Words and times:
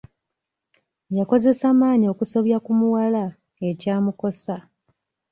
Yakozesa 1.17 1.65
maanyi 1.79 2.05
okusobya 2.13 2.57
ku 2.65 2.71
muwala 2.79 3.23
ekyamukosa. 3.69 4.55